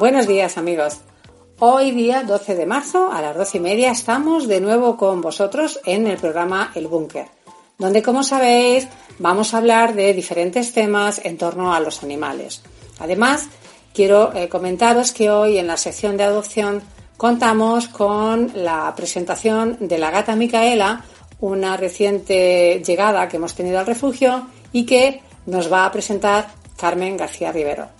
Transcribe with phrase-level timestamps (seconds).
[0.00, 1.02] Buenos días amigos.
[1.58, 5.78] Hoy día 12 de marzo a las 12 y media estamos de nuevo con vosotros
[5.84, 7.26] en el programa El Búnker,
[7.76, 12.62] donde como sabéis vamos a hablar de diferentes temas en torno a los animales.
[12.98, 13.48] Además,
[13.92, 16.80] quiero eh, comentaros que hoy en la sección de adopción
[17.18, 21.04] contamos con la presentación de la gata Micaela,
[21.40, 26.48] una reciente llegada que hemos tenido al refugio y que nos va a presentar
[26.78, 27.99] Carmen García Rivero.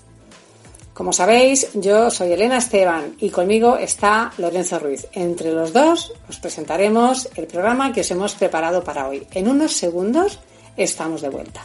[1.01, 5.07] Como sabéis, yo soy Elena Esteban y conmigo está Lorenzo Ruiz.
[5.15, 9.27] Entre los dos os presentaremos el programa que os hemos preparado para hoy.
[9.33, 10.41] En unos segundos
[10.77, 11.63] estamos de vuelta.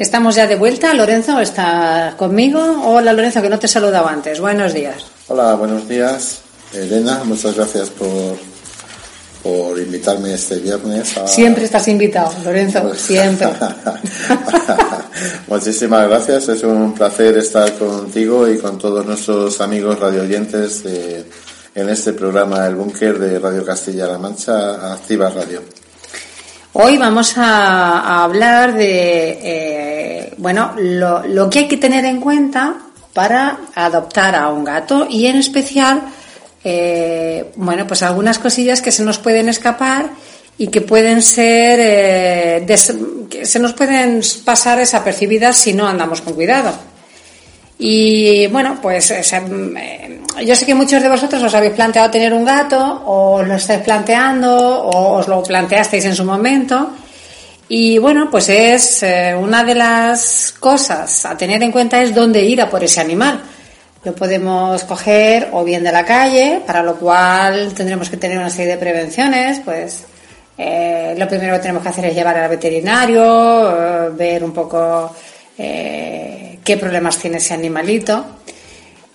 [0.00, 0.94] Estamos ya de vuelta.
[0.94, 2.58] Lorenzo está conmigo.
[2.86, 4.40] Hola Lorenzo, que no te he saludado antes.
[4.40, 5.04] Buenos días.
[5.28, 6.40] Hola, buenos días.
[6.72, 8.38] Elena, muchas gracias por,
[9.42, 11.14] por invitarme este viernes.
[11.26, 13.48] Siempre estás invitado, Lorenzo, siempre.
[15.48, 21.26] Muchísimas gracias, es un placer estar contigo y con todos nuestros amigos radioyentes de,
[21.74, 25.60] en este programa El Búnker de Radio Castilla-La Mancha, Activa Radio.
[26.72, 32.76] Hoy vamos a, hablar de, eh, bueno, lo, lo, que hay que tener en cuenta
[33.12, 36.00] para adoptar a un gato y en especial,
[36.62, 40.10] eh, bueno, pues algunas cosillas que se nos pueden escapar
[40.58, 42.64] y que pueden ser, eh,
[43.28, 46.72] que se nos pueden pasar desapercibidas si no andamos con cuidado.
[47.82, 49.08] Y bueno, pues
[50.44, 53.80] yo sé que muchos de vosotros os habéis planteado tener un gato, o lo estáis
[53.80, 56.90] planteando, o os lo planteasteis en su momento.
[57.70, 62.42] Y bueno, pues es eh, una de las cosas a tener en cuenta es dónde
[62.42, 63.40] ir a por ese animal.
[64.04, 68.50] Lo podemos coger o bien de la calle, para lo cual tendremos que tener una
[68.50, 70.04] serie de prevenciones, pues
[70.58, 75.14] eh, lo primero que tenemos que hacer es llevar al veterinario, eh, ver un poco
[76.64, 78.24] qué problemas tiene ese animalito.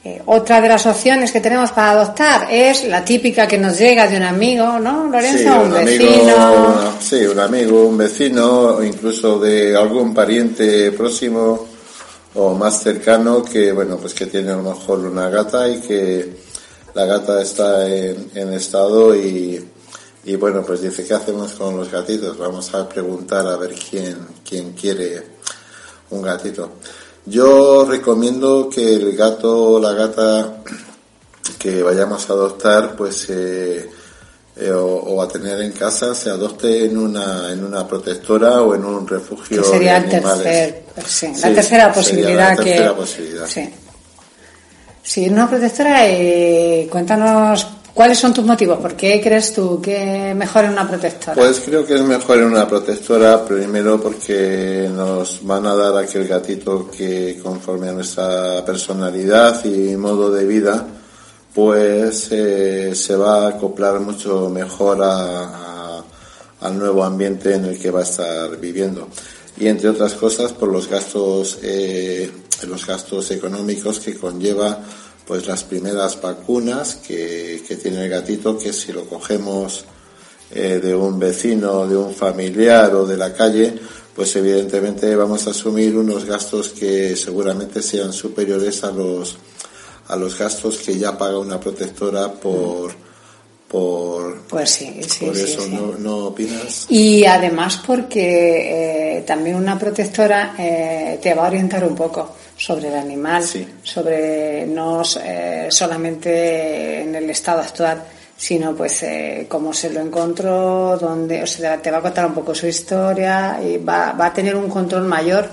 [0.04, 4.08] Eh, otra de las opciones que tenemos para adoptar es la típica que nos llega
[4.08, 5.62] de un amigo, ¿no, Lorenzo?
[5.62, 6.94] un, vecino.
[7.00, 11.68] sí, un amigo, un vecino, incluso de algún pariente próximo
[12.36, 16.34] o más cercano que, bueno, pues que tiene a lo mejor una gata y que
[16.94, 19.60] la gata está en, en estado y,
[20.26, 22.38] y bueno, pues dice, ¿qué hacemos con los gatitos?
[22.38, 24.18] Vamos a preguntar a ver quién,
[24.48, 25.24] quién quiere
[26.10, 26.74] un gatito.
[27.26, 30.58] Yo recomiendo que el gato o la gata
[31.60, 33.90] que vayamos a adoptar, pues, eh,
[34.58, 38.86] eh, o, a tener en casa, se adopte en una, en una protectora o en
[38.86, 39.62] un refugio.
[39.62, 40.76] Que sería de animales.
[41.42, 42.96] la tercera posibilidad la tercera que.
[42.96, 43.48] Posibilidad.
[43.48, 43.70] Sí.
[45.02, 48.80] Sí, una protectora, eh, cuéntanos ¿Cuáles son tus motivos?
[48.80, 51.34] ¿Por qué crees tú que es mejor en una protectora?
[51.34, 56.28] Pues creo que es mejor en una protectora, primero porque nos van a dar aquel
[56.28, 60.86] gatito que conforme a nuestra personalidad y modo de vida,
[61.54, 68.02] pues eh, se va a acoplar mucho mejor al nuevo ambiente en el que va
[68.02, 69.08] a estar viviendo.
[69.58, 72.30] Y entre otras cosas por los gastos, eh,
[72.68, 74.82] los gastos económicos que conlleva
[75.26, 79.86] pues las primeras vacunas que, tiene el gatito, que si lo cogemos
[80.52, 83.74] eh, de un vecino, de un familiar o de la calle,
[84.16, 89.38] pues evidentemente vamos a asumir unos gastos que seguramente sean superiores a los
[90.08, 92.94] a los gastos que ya paga una protectora por
[93.68, 99.78] por pues sí, sí, por eso ¿no, ¿no, opinas y además porque eh, también una
[99.78, 103.44] protectora eh, te va a orientar un poco sobre el animal,
[103.84, 108.02] sobre no eh, solamente en el estado actual,
[108.36, 112.34] sino pues eh, cómo se lo encontró, dónde, o sea, te va a contar un
[112.34, 115.48] poco su historia y va, va a tener un control mayor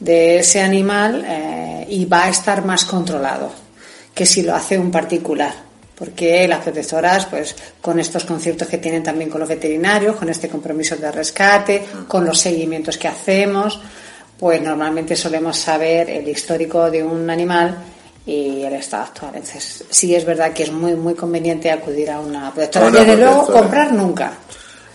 [0.00, 3.52] de ese animal eh, y va a estar más controlado
[4.12, 5.54] que si lo hace un particular.
[5.94, 10.48] Porque las protectoras, pues, con estos conciertos que tienen también con los veterinarios, con este
[10.48, 13.80] compromiso de rescate, con los seguimientos que hacemos,
[14.38, 17.76] pues normalmente solemos saber el histórico de un animal
[18.26, 19.32] y el estado actual.
[19.36, 22.90] Entonces, sí es verdad que es muy muy conveniente acudir a una protectora.
[22.90, 24.32] Desde luego, comprar nunca.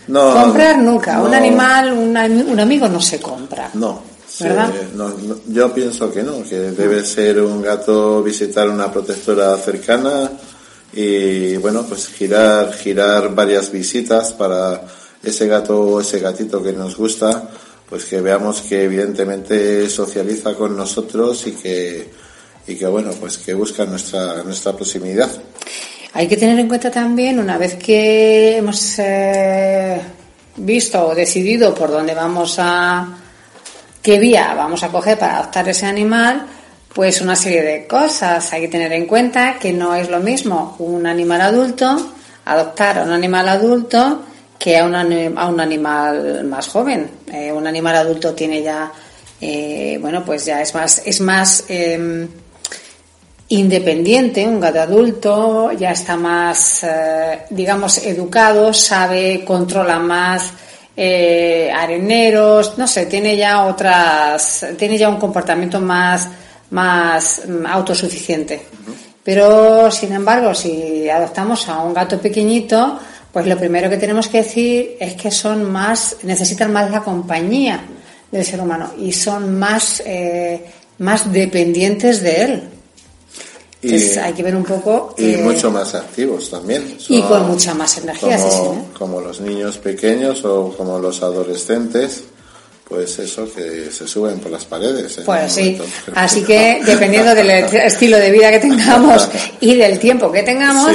[0.08, 1.20] No, comprar nunca.
[1.22, 3.70] Un animal, un, amigo no se compra.
[3.74, 4.12] No.
[4.40, 4.70] ¿verdad?
[5.48, 10.30] yo pienso que no, que debe ser un gato visitar una protectora cercana
[10.94, 14.82] y bueno, pues girar, girar varias visitas para
[15.22, 17.50] ese gato o ese gatito que nos gusta
[17.92, 22.08] pues que veamos que evidentemente socializa con nosotros y que,
[22.66, 25.30] y que bueno, pues que busca nuestra, nuestra proximidad.
[26.14, 30.00] Hay que tener en cuenta también, una vez que hemos eh,
[30.56, 33.14] visto o decidido por dónde vamos a,
[34.00, 36.46] qué vía vamos a coger para adoptar ese animal,
[36.94, 38.50] pues una serie de cosas.
[38.54, 41.94] Hay que tener en cuenta que no es lo mismo un animal adulto,
[42.46, 44.22] adoptar a un animal adulto
[44.62, 47.10] que a un, a un animal más joven.
[47.32, 48.92] Eh, un animal adulto tiene ya,
[49.40, 52.28] eh, bueno, pues ya es más, es más em,
[53.48, 60.52] independiente, un gato adulto ya está más, eh, digamos, educado, sabe, controla más
[60.94, 66.28] areneros, no sé, tiene ya otras, tiene ya un comportamiento más,
[66.70, 68.62] más mm, autosuficiente.
[69.24, 73.00] Pero, sin embargo, si adoptamos a un gato pequeñito,
[73.32, 77.82] pues lo primero que tenemos que decir es que son más, necesitan más la compañía
[78.30, 80.64] del ser humano y son más, eh,
[80.98, 82.62] más dependientes de él.
[83.82, 85.14] Entonces hay que ver un poco.
[85.18, 86.96] Y eh, mucho más activos también.
[87.08, 88.84] y con mucha más energía, como, sí, sí, ¿eh?
[88.96, 92.24] Como los niños pequeños o como los adolescentes
[92.88, 95.20] pues eso, que se suben por las paredes.
[95.24, 95.78] Pues sí,
[96.14, 99.28] así que dependiendo del estilo de vida que tengamos
[99.60, 100.92] y del tiempo que tengamos,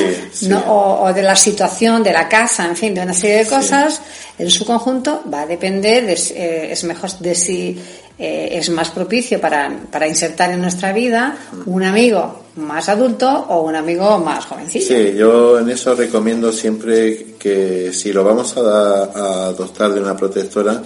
[0.67, 4.01] O, de la situación de la casa, en fin, de una serie de cosas,
[4.37, 7.79] en su conjunto va a depender, de, eh, es mejor de si
[8.19, 13.61] eh, es más propicio para, para insertar en nuestra vida un amigo más adulto o
[13.61, 14.87] un amigo más jovencito.
[14.87, 20.15] Sí, yo en eso recomiendo siempre que si lo vamos a, a adoptar de una
[20.15, 20.81] protectora,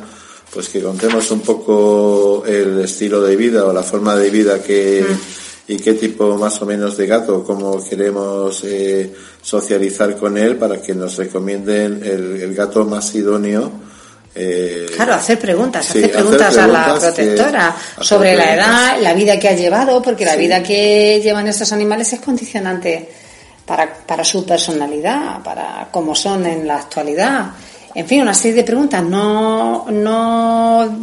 [0.53, 5.06] pues que contemos un poco el estilo de vida o la forma de vida que
[5.68, 10.81] y qué tipo más o menos de gato, cómo queremos eh, socializar con él para
[10.81, 13.71] que nos recomienden el, gato más idóneo.
[14.36, 19.48] Eh, claro, hacer preguntas, hacer, preguntas a la protectora sobre la edad, la vida que
[19.48, 23.09] ha llevado, porque la vida que llevan estos animales es condicionante
[23.65, 27.51] para, para su personalidad, para cómo son en la actualidad
[27.94, 30.98] en fin, una serie de preguntas, no, no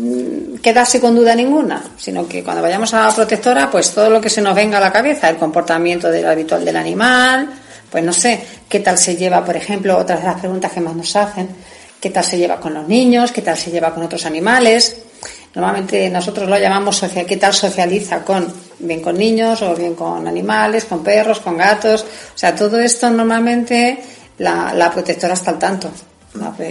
[0.63, 4.31] quedarse con duda ninguna, sino que cuando vayamos a la protectora, pues todo lo que
[4.31, 7.51] se nos venga a la cabeza, el comportamiento del habitual del animal,
[7.91, 10.95] pues no sé, qué tal se lleva, por ejemplo, otras de las preguntas que más
[10.95, 11.49] nos hacen,
[12.01, 14.97] qué tal se lleva con los niños, qué tal se lleva con otros animales.
[15.55, 20.27] Normalmente nosotros lo llamamos social, qué tal socializa con, bien con niños o bien con
[20.29, 22.03] animales, con perros, con gatos.
[22.03, 23.99] O sea, todo esto normalmente
[24.39, 25.91] la, la protectora está al tanto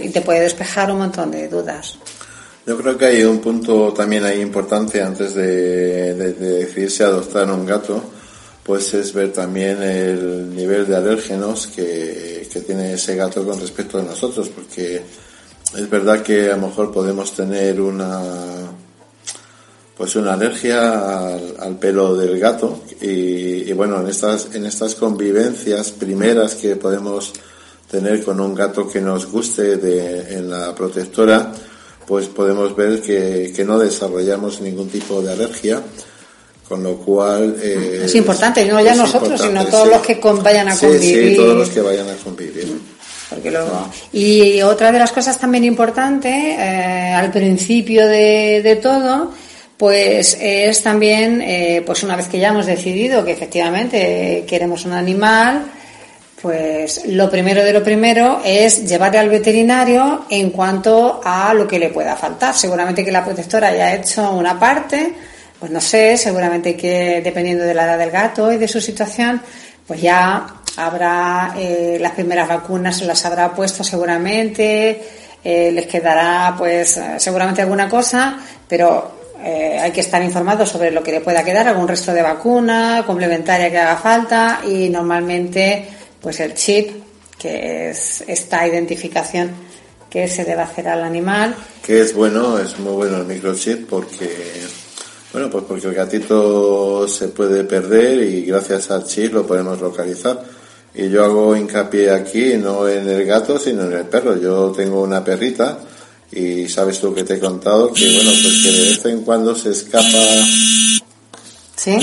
[0.02, 1.98] y te puede despejar un montón de dudas.
[2.68, 7.64] Yo creo que hay un punto también ahí importante antes de, decidirse a adoptar un
[7.64, 8.02] gato,
[8.62, 14.02] pues es ver también el nivel de alérgenos que, tiene ese gato con respecto a
[14.02, 15.00] nosotros, porque
[15.76, 18.20] es verdad que a lo mejor podemos tener una
[19.96, 25.92] pues una alergia al, pelo del gato y, y, bueno en estas en estas convivencias
[25.92, 27.32] primeras que podemos
[27.90, 31.52] tener con un gato que nos guste de, en la protectora,
[32.06, 35.82] pues podemos ver que, que no desarrollamos ningún tipo de alergia,
[36.68, 37.56] con lo cual...
[37.62, 41.30] Eh, es importante, no ya nosotros, sino todos los que vayan a convivir.
[41.30, 42.78] Sí, todos los que vayan a convivir.
[43.30, 43.90] Porque luego...
[44.12, 49.32] Y otra de las cosas también importante, eh, al principio de, de todo,
[49.76, 54.92] pues es también, eh, pues una vez que ya hemos decidido que efectivamente queremos un
[54.92, 55.72] animal,
[56.40, 61.78] pues lo primero de lo primero es llevarle al veterinario en cuanto a lo que
[61.78, 62.54] le pueda faltar.
[62.54, 65.12] Seguramente que la protectora haya hecho una parte,
[65.58, 69.42] pues no sé, seguramente que dependiendo de la edad del gato y de su situación,
[69.86, 75.02] pues ya habrá eh, las primeras vacunas se las habrá puesto seguramente,
[75.42, 81.02] eh, les quedará pues seguramente alguna cosa, pero eh, hay que estar informados sobre lo
[81.02, 86.40] que le pueda quedar, algún resto de vacuna complementaria que haga falta y normalmente pues
[86.40, 86.90] el chip,
[87.38, 89.50] que es esta identificación
[90.10, 91.54] que se debe hacer al animal.
[91.84, 94.30] Que es bueno, es muy bueno el microchip porque,
[95.32, 100.42] bueno, pues porque el gatito se puede perder y gracias al chip lo podemos localizar.
[100.94, 104.40] Y yo hago hincapié aquí, no en el gato, sino en el perro.
[104.40, 105.78] Yo tengo una perrita
[106.32, 109.54] y sabes tú que te he contado que, bueno, pues que de vez en cuando
[109.54, 110.18] se escapa.
[111.76, 111.96] ¿Sí?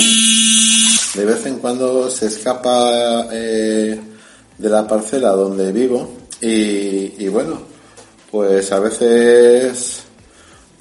[1.16, 4.00] De vez en cuando se escapa eh,
[4.58, 6.10] de la parcela donde vivo
[6.42, 7.62] y, bueno,
[8.30, 10.04] pues a veces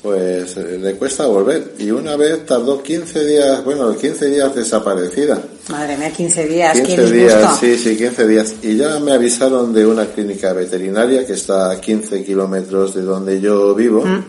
[0.03, 1.75] pues le cuesta volver.
[1.79, 5.41] Y una vez tardó 15 días, bueno, 15 días desaparecida.
[5.69, 8.55] Madre mía, 15 días, 15 días, sí, sí, 15 días.
[8.63, 13.41] Y ya me avisaron de una clínica veterinaria que está a 15 kilómetros de donde
[13.41, 14.05] yo vivo.
[14.05, 14.25] Mm.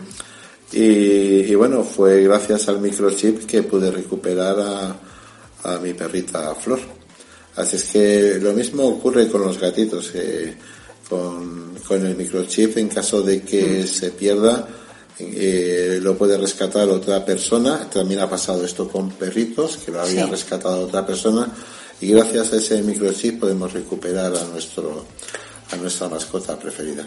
[0.72, 4.96] Y, bueno, fue gracias al microchip que pude recuperar a,
[5.74, 6.80] a mi perrita Flor.
[7.56, 10.10] Así es que lo mismo ocurre con los gatitos.
[10.14, 10.54] Eh,
[11.08, 13.86] con, con, el microchip, en caso de que mm.
[13.86, 14.66] se pierda,
[15.18, 17.88] eh, lo puede rescatar otra persona.
[17.88, 21.48] También ha pasado esto con perritos, que lo había rescatado otra persona.
[22.00, 25.06] Y gracias a ese microchip podemos recuperar a, nuestro,
[25.72, 27.04] a nuestra mascota preferida.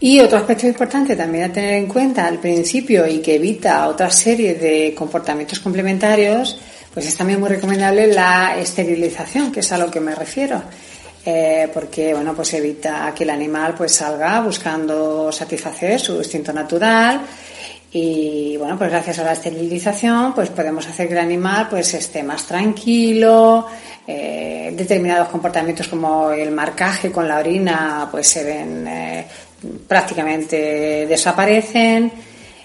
[0.00, 4.10] Y otro aspecto importante también a tener en cuenta al principio y que evita otra
[4.10, 6.58] serie de comportamientos complementarios,
[6.92, 10.62] pues es también muy recomendable la esterilización, que es a lo que me refiero.
[11.24, 17.20] Eh, porque bueno pues evita que el animal pues salga buscando satisfacer su instinto natural
[17.92, 22.24] y bueno pues gracias a la esterilización pues podemos hacer que el animal pues esté
[22.24, 23.68] más tranquilo
[24.04, 29.24] eh, determinados comportamientos como el marcaje con la orina pues se ven eh,
[29.86, 32.10] prácticamente desaparecen.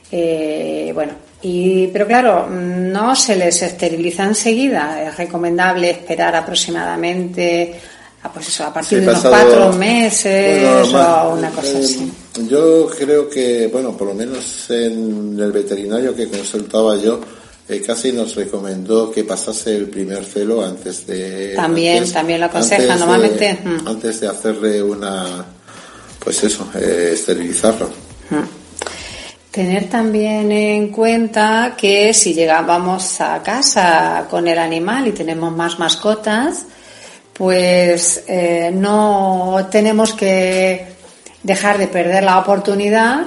[0.10, 5.03] Bueno, y, pero claro, no se les esteriliza enseguida.
[5.03, 7.79] Es recomendable esperar aproximadamente
[8.24, 12.12] a, pues eso, a partir de unos cuatro meses o una cosa así.
[12.48, 17.20] Yo creo que, bueno, por lo menos en el veterinario que consultaba yo,
[17.70, 21.53] eh, casi nos recomendó que pasase el primer celo antes de...
[21.56, 23.60] También, también lo aconseja normalmente.
[23.63, 23.88] Mm.
[23.88, 25.46] Antes de hacerle una
[26.27, 27.89] pues eso, eh, esterilizarlo.
[29.57, 35.79] Tener también en cuenta que si llegábamos a casa con el animal y tenemos más
[35.79, 36.67] mascotas,
[37.33, 40.85] pues eh, no tenemos que
[41.41, 43.25] dejar de perder la oportunidad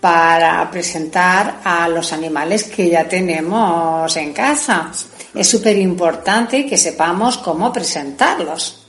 [0.00, 4.92] para presentar a los animales que ya tenemos en casa.
[5.34, 8.86] Es súper importante que sepamos cómo presentarlos.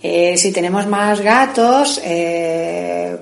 [0.00, 3.18] Eh, si tenemos más gatos, eh,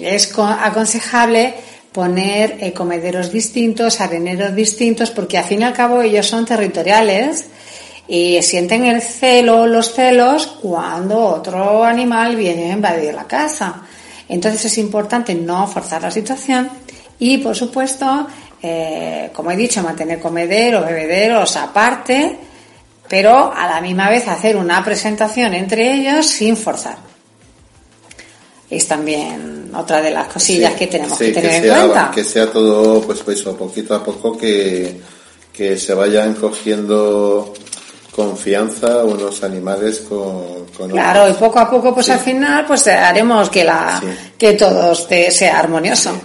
[0.00, 1.54] es aconsejable
[1.92, 7.46] poner eh, comederos distintos, areneros distintos, porque al fin y al cabo ellos son territoriales
[8.06, 13.82] y sienten el celo, los celos, cuando otro animal viene a invadir la casa.
[14.28, 16.68] Entonces es importante no forzar la situación
[17.18, 18.26] y, por supuesto,
[19.32, 22.38] como he dicho, mantener comederos, bebederos aparte
[23.08, 26.96] pero a la misma vez hacer una presentación entre ellos sin forzar.
[28.70, 32.10] Es también otra de las cosillas que tenemos que tener en cuenta.
[32.14, 35.00] Que sea todo, pues, pues poquito a poco que,
[35.52, 37.54] que se vayan cogiendo
[38.18, 43.62] confianza unos animales con, claro y poco a poco pues al final pues haremos que
[43.62, 44.02] la
[44.36, 46.20] que todo sea armonioso.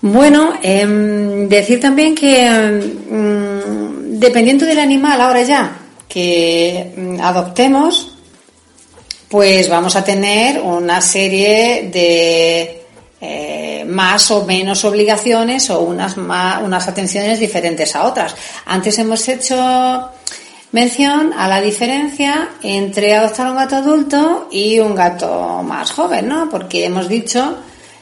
[0.00, 5.76] Bueno em, decir también que mm, dependiendo del animal ahora ya
[6.08, 8.09] que mm, adoptemos,
[9.30, 12.82] pues vamos a tener una serie de
[13.20, 18.34] eh, más o menos obligaciones o unas, unas atenciones diferentes a otras.
[18.66, 20.10] Antes hemos hecho
[20.72, 26.50] mención a la diferencia entre adoptar un gato adulto y un gato más joven, ¿no?
[26.50, 27.58] Porque hemos dicho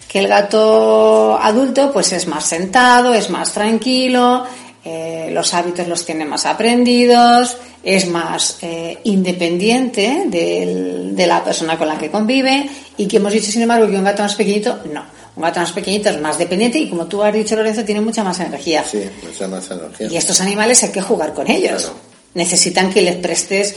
[0.08, 4.46] que el gato adulto pues es más sentado, es más tranquilo,
[4.84, 11.88] eh, los hábitos los tiene más aprendidos, es más eh, independiente de la persona con
[11.88, 15.04] la que convive y que hemos dicho, sin embargo, que un gato más pequeñito, no.
[15.36, 18.24] Un gato más pequeñito es más dependiente y como tú has dicho, Lorenzo, tiene mucha
[18.24, 18.84] más energía.
[18.84, 20.08] Sí, mucha más energía.
[20.10, 21.92] Y estos animales hay que jugar con ellos.
[22.34, 23.74] Necesitan que les prestes,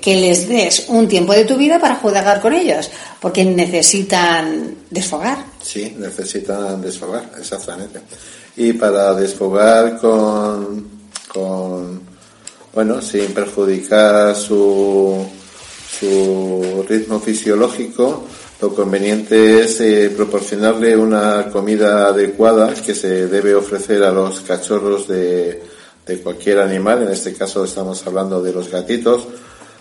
[0.00, 5.38] que les des un tiempo de tu vida para jugar con ellos, porque necesitan desfogar.
[5.62, 8.00] Sí, necesitan desfogar, exactamente
[8.56, 10.86] y para desfogar con,
[11.32, 12.00] con
[12.72, 15.24] bueno, sin perjudicar su,
[15.98, 18.24] su ritmo fisiológico,
[18.60, 25.08] lo conveniente es eh, proporcionarle una comida adecuada que se debe ofrecer a los cachorros
[25.08, 25.62] de,
[26.06, 29.26] de cualquier animal, en este caso estamos hablando de los gatitos,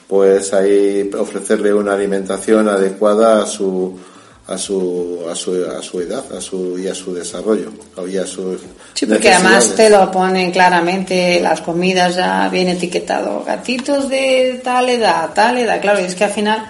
[0.08, 3.98] pues ahí ofrecerle una alimentación adecuada a su
[4.48, 7.72] a su, a su, a su edad a su, y a su desarrollo.
[8.10, 8.60] Y a sus
[8.94, 14.90] sí, porque además te lo ponen claramente, las comidas ya bien etiquetado, gatitos de tal
[14.90, 16.66] edad, tal edad, claro, y es que al final,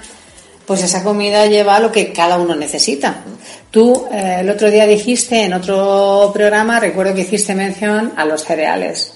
[0.67, 3.23] pues esa comida lleva lo que cada uno necesita.
[3.71, 8.43] Tú eh, el otro día dijiste en otro programa, recuerdo que hiciste mención a los
[8.43, 9.13] cereales.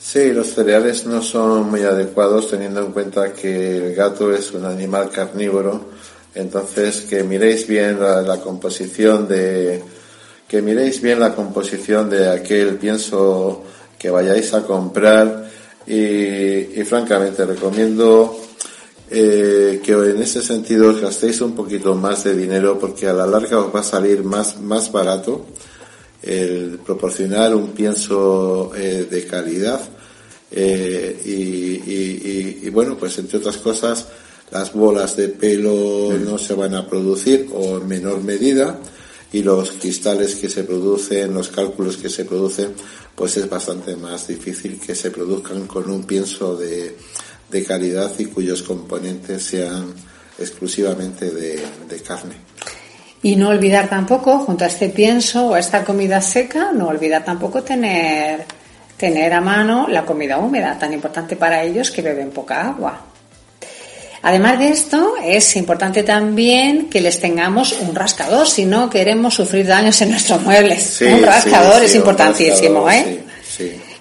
[0.00, 4.64] Sí, los cereales no son muy adecuados teniendo en cuenta que el gato es un
[4.64, 5.88] animal carnívoro
[6.34, 9.82] entonces, que miréis bien la, composición de,
[10.48, 13.62] que miréis bien la composición de aquel pienso
[13.98, 15.48] que vayáis a comprar
[15.86, 18.38] y, francamente recomiendo
[19.10, 23.58] eh, que en ese sentido gastéis un poquito más de dinero porque a la larga
[23.58, 25.46] os va a salir más, más barato
[26.22, 29.80] el proporcionar un pienso eh, de calidad
[30.50, 31.20] eh,
[32.62, 34.06] y, bueno, pues entre otras cosas,
[34.50, 38.78] las bolas de pelo no se van a producir o en menor medida
[39.32, 42.72] y los cristales que se producen, los cálculos que se producen,
[43.16, 46.96] pues es bastante más difícil que se produzcan con un pienso de,
[47.50, 49.92] de calidad y cuyos componentes sean
[50.38, 52.34] exclusivamente de, de carne.
[53.22, 57.24] Y no olvidar tampoco, junto a este pienso o a esta comida seca, no olvidar
[57.24, 58.44] tampoco tener
[58.96, 63.13] tener a mano la comida húmeda, tan importante para ellos que beben poca agua.
[64.26, 69.66] Además de esto, es importante también que les tengamos un rascador si no queremos sufrir
[69.66, 70.98] daños en nuestros muebles.
[71.02, 73.22] un rascador es importantísimo, ¿eh?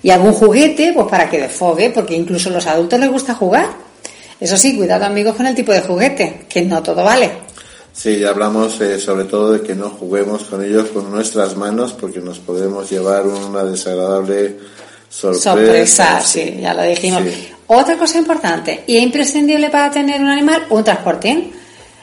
[0.01, 3.67] Y algún juguete, pues para que desfogue, porque incluso a los adultos les gusta jugar.
[4.39, 7.29] Eso sí, cuidado amigos con el tipo de juguete, que no todo vale.
[7.91, 11.91] Sí, ya hablamos eh, sobre todo de que no juguemos con ellos con nuestras manos
[11.91, 14.57] porque nos podemos llevar una desagradable
[15.13, 16.21] sorpresa.
[16.21, 17.23] sí, ya lo dijimos.
[17.67, 21.53] Otra cosa importante y imprescindible para tener un animal, un transportín.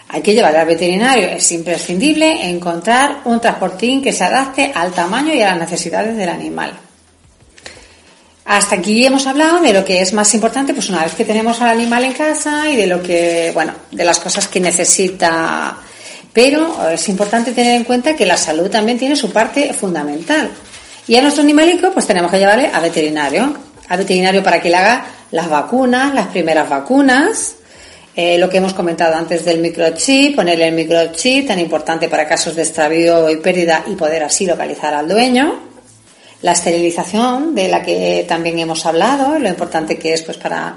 [0.09, 1.29] Hay que llevar al veterinario.
[1.29, 6.29] Es imprescindible encontrar un transportín que se adapte al tamaño y a las necesidades del
[6.29, 6.73] animal.
[8.45, 11.61] Hasta aquí hemos hablado de lo que es más importante, pues una vez que tenemos
[11.61, 15.77] al animal en casa y de lo que, bueno, de las cosas que necesita.
[16.33, 20.51] Pero es importante tener en cuenta que la salud también tiene su parte fundamental.
[21.11, 23.53] Y a nuestro animalico, pues tenemos que llevarle a veterinario.
[23.89, 27.57] A veterinario para que le haga las vacunas, las primeras vacunas,
[28.15, 32.55] eh, lo que hemos comentado antes del microchip, ponerle el microchip, tan importante para casos
[32.55, 35.59] de extravío y pérdida y poder así localizar al dueño.
[36.43, 40.77] La esterilización, de la que también hemos hablado, lo importante que es pues para,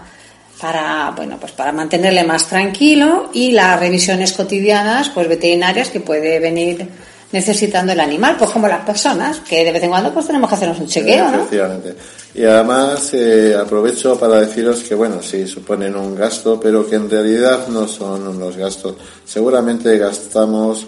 [0.60, 6.40] para, bueno, pues para mantenerle más tranquilo y las revisiones cotidianas, pues veterinarias que puede
[6.40, 6.90] venir
[7.34, 10.56] necesitando el animal, pues como las personas, que de vez en cuando pues tenemos que
[10.56, 11.38] hacernos un chequeo, ¿no?
[11.38, 11.96] Efectivamente.
[12.36, 17.10] Y además eh, aprovecho para deciros que, bueno, sí, suponen un gasto, pero que en
[17.10, 18.96] realidad no son unos gastos.
[19.26, 20.86] Seguramente gastamos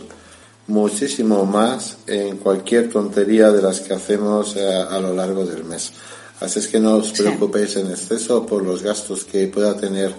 [0.68, 5.94] muchísimo más en cualquier tontería de las que hacemos eh, a, lo largo del mes.
[6.42, 10.14] Así es que no os preocupéis en exceso por los gastos que pueda tener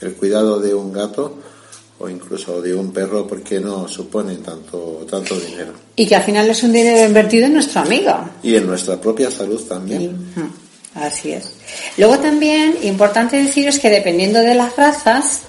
[0.00, 1.38] el cuidado de un gato
[2.00, 5.72] o incluso de un perro porque no suponen tanto, tanto dinero.
[5.96, 8.14] Y que al final es un dinero invertido en nuestro amigo.
[8.42, 10.16] Y en nuestra propia salud también.
[10.94, 11.50] así es.
[11.96, 15.42] Luego también, importante deciros que dependiendo de las razas,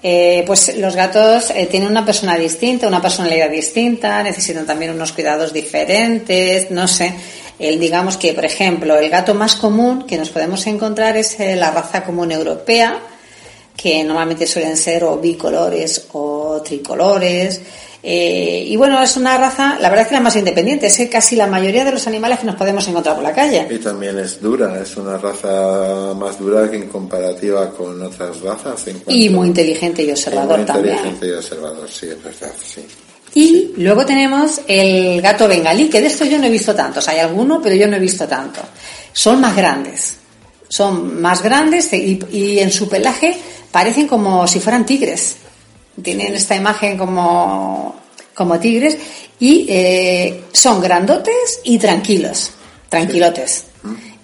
[0.00, 5.12] eh, pues los gatos eh, tienen una persona distinta, una personalidad distinta, necesitan también unos
[5.12, 7.14] cuidados diferentes, no sé.
[7.58, 11.56] El, digamos que, por ejemplo, el gato más común que nos podemos encontrar es eh,
[11.56, 13.00] la raza común europea,
[13.78, 17.60] que normalmente suelen ser o bicolores o tricolores.
[18.02, 21.36] Eh, y bueno, es una raza, la verdad es que la más independiente, es casi
[21.36, 23.68] la mayoría de los animales que nos podemos encontrar por la calle.
[23.70, 28.84] Y también es dura, es una raza más dura que en comparativa con otras razas.
[29.06, 30.96] y muy inteligente y observador también.
[30.96, 32.84] Muy inteligente y observador, sí, es verdad, sí.
[33.34, 37.06] Y luego tenemos el gato bengalí, que de esto yo no he visto tantos.
[37.06, 38.60] Hay alguno, pero yo no he visto tanto.
[39.12, 40.16] Son más grandes.
[40.68, 43.36] Son más grandes y en su pelaje
[43.70, 45.36] parecen como si fueran tigres.
[46.02, 47.96] Tienen esta imagen como,
[48.34, 48.96] como tigres
[49.40, 52.52] y eh, son grandotes y tranquilos,
[52.88, 53.64] tranquilotes.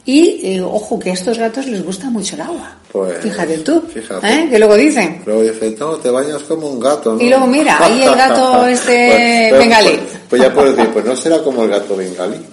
[0.06, 2.76] Y eh, ojo que a estos gatos les gusta mucho el agua.
[2.92, 3.82] Pues, fíjate tú,
[4.22, 4.46] ¿eh?
[4.50, 5.22] que luego dicen.
[5.24, 7.14] Luego dicen, no, te bañas como un gato.
[7.14, 7.20] ¿no?
[7.20, 9.96] Y luego mira, ahí el gato este pues, bengalí.
[9.96, 12.36] Pues, pues, ya puedes decir, pues no será como el gato bengalí.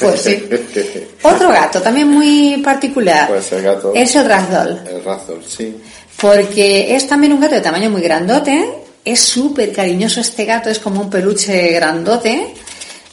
[0.00, 0.48] Pues sí.
[1.22, 3.28] Otro gato también muy particular.
[3.28, 3.92] Pues el gato.
[3.94, 4.80] Es el ragdoll.
[4.88, 5.76] El ragdoll, sí
[6.20, 10.78] porque es también un gato de tamaño muy grandote, es súper cariñoso este gato, es
[10.78, 12.54] como un peluche grandote.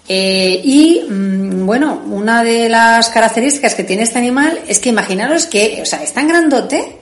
[0.08, 5.46] Eh, y mm, bueno, una de las características que tiene este animal es que imaginaros
[5.46, 6.98] que, o sea, es tan grandote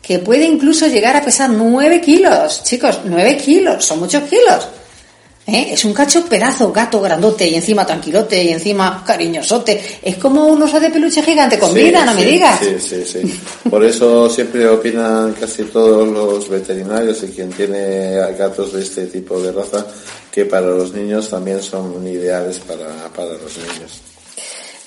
[0.00, 2.62] que puede incluso llegar a pesar 9 kilos.
[2.64, 4.68] Chicos, 9 kilos, son muchos kilos.
[5.46, 5.68] ¿Eh?
[5.72, 9.98] Es un cacho pedazo, gato grandote y encima tranquilote y encima cariñosote.
[10.02, 12.60] Es como un oso de peluche gigante con vida, no me digas.
[12.60, 13.40] Sí, sí, sí.
[13.68, 19.38] Por eso siempre opinan casi todos los veterinarios y quien tiene gatos de este tipo
[19.40, 19.86] de raza
[20.30, 24.13] que para los niños también son ideales para, para los niños.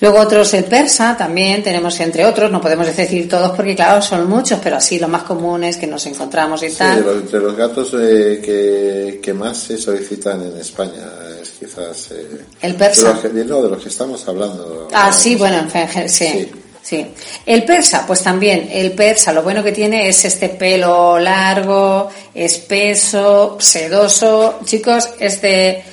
[0.00, 4.28] Luego otros el persa también tenemos entre otros, no podemos decir todos porque claro son
[4.28, 7.02] muchos, pero así los más comunes que nos encontramos y tal.
[7.02, 11.04] Sí, entre los gatos eh, que, que, más se solicitan en España
[11.42, 12.12] es quizás...
[12.12, 12.26] Eh,
[12.62, 13.12] el persa.
[13.14, 14.88] De los, no, de los que estamos hablando.
[14.92, 16.48] Ah, sí, bueno, en sí.
[16.80, 17.06] Sí.
[17.44, 23.58] El persa, pues también, el persa lo bueno que tiene es este pelo largo, espeso,
[23.60, 24.60] sedoso.
[24.64, 25.84] Chicos, este,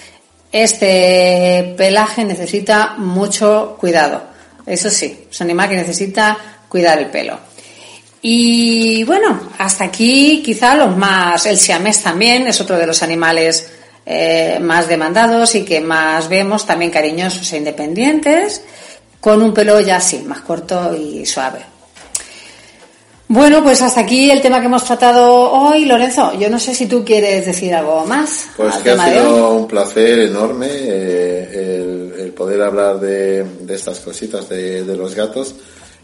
[0.64, 4.24] este pelaje necesita mucho cuidado.
[4.66, 6.38] Eso sí, es un animal que necesita
[6.70, 7.38] cuidar el pelo.
[8.22, 13.70] Y bueno, hasta aquí quizá los más, el siamés también es otro de los animales
[14.06, 18.64] eh, más demandados y que más vemos también cariñosos e independientes
[19.20, 21.75] con un pelo ya así, más corto y suave.
[23.28, 26.34] Bueno, pues hasta aquí el tema que hemos tratado hoy, Lorenzo.
[26.40, 28.48] Yo no sé si tú quieres decir algo más.
[28.56, 34.84] Pues que ha sido un placer enorme eh, el, poder hablar de, estas cositas de,
[34.96, 35.56] los gatos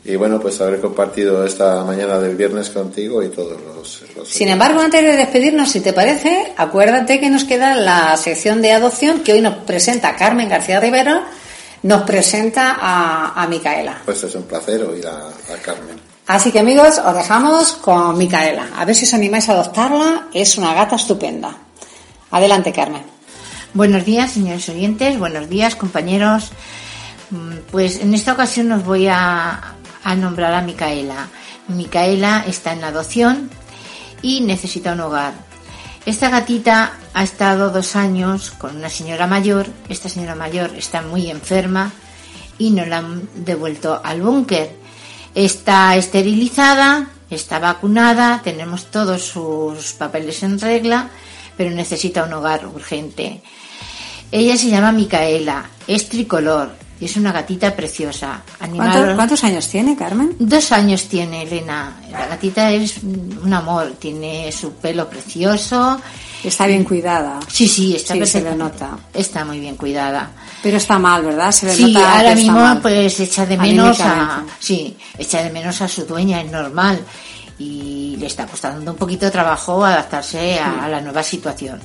[0.04, 4.48] y bueno, pues haber compartido esta mañana del viernes contigo y todos los, los, Sin
[4.48, 9.20] embargo, antes de despedirnos, si te parece, acuérdate que nos queda la sección de adopción
[9.20, 11.28] que hoy nos presenta Carmen García Rivera
[11.84, 14.02] nos presenta a, Micaela.
[14.06, 15.32] Pues es un placer oír a,
[15.64, 16.11] Carmen.
[16.32, 18.70] Así que amigos, os dejamos con Micaela.
[18.78, 20.30] A ver si os animáis a adoptarla.
[20.34, 21.58] Es una gata estupenda.
[22.32, 23.04] Adelante, Carmen.
[23.74, 25.20] Buenos días, señores oyentes.
[25.20, 26.54] Buenos días, compañeros.
[27.32, 31.28] Mm, pues en esta ocasión os voy a, a nombrar a Micaela.
[31.68, 33.50] Micaela está en adopción
[34.22, 35.34] y necesita un hogar.
[36.06, 39.68] Esta gatita ha estado dos años con una señora mayor.
[39.90, 41.92] Esta señora mayor está muy enferma
[42.58, 44.80] y no la han devuelto al búnker.
[45.34, 51.10] Está esterilizada, está vacunada, tenemos todos sus papeles en regla,
[51.56, 53.42] pero necesita un hogar urgente.
[54.32, 58.44] Ella se llama Micaela, es tricolor, y es una gatita preciosa.
[59.16, 60.36] ¿Cuántos, años tiene, Carmen?
[60.38, 62.00] Dos años tiene Elena.
[62.12, 66.00] La gatita es un amor, tiene su pelo precioso.
[66.44, 67.40] Está bien cuidada.
[67.48, 68.98] Sí, sí, está sí, se le nota.
[69.14, 70.32] Está muy bien cuidada.
[70.64, 71.52] Pero está mal, ¿verdad?
[71.52, 75.82] Se le sí, nota ahora mismo pues echa de menos a, sí, echa de menos
[75.82, 77.00] a su dueña, es normal.
[77.60, 81.80] Y le está costando un poquito de trabajo adaptarse a la nueva situación.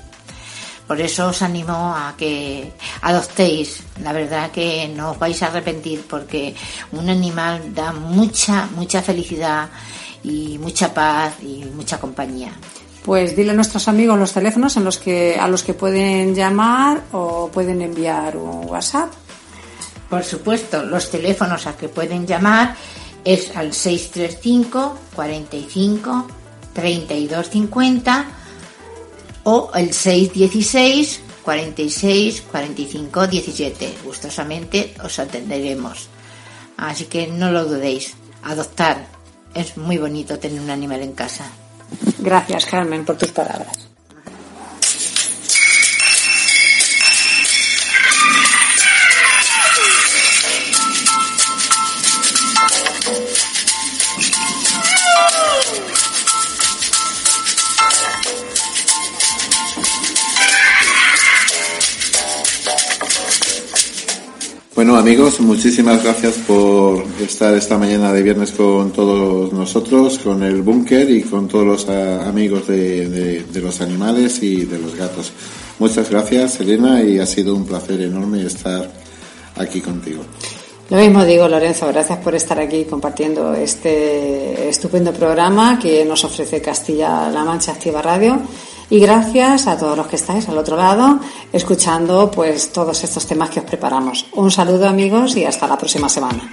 [0.86, 3.82] Por eso os animo a que adoptéis.
[4.02, 6.54] La verdad que no os vais a arrepentir porque
[6.92, 9.68] un animal da mucha, mucha felicidad
[10.22, 12.52] y mucha paz y mucha compañía.
[13.06, 17.04] Pues dile a nuestros amigos los teléfonos en los que, a los que pueden llamar
[17.12, 19.12] o pueden enviar un WhatsApp.
[20.10, 22.74] Por supuesto, los teléfonos a que pueden llamar
[23.24, 26.26] es al 635 45
[26.72, 28.26] 32 50
[29.44, 33.94] o el 616 46 45 17.
[34.04, 36.08] Gustosamente os atenderemos.
[36.76, 38.14] Así que no lo dudéis.
[38.42, 39.06] Adoptar.
[39.54, 41.48] Es muy bonito tener un animal en casa.
[42.18, 43.88] Gracias, Carmen, por tus palabras.
[64.76, 70.60] Bueno amigos, muchísimas gracias por estar esta mañana de viernes con todos nosotros, con el
[70.60, 75.32] búnker y con todos los ah, amigos de, los animales y de los gatos.
[75.78, 78.86] Muchas gracias Elena y ha sido un placer enorme estar
[79.56, 80.22] aquí contigo.
[80.90, 86.60] Lo mismo digo Lorenzo, gracias por estar aquí compartiendo este estupendo programa que nos ofrece
[86.60, 88.42] Castilla-La Mancha Activa Radio
[88.90, 91.18] y gracias a todos los que estáis al otro lado
[91.52, 94.26] escuchando pues todos estos temas que os preparamos.
[94.34, 96.48] Un saludo amigos y hasta la próxima semana.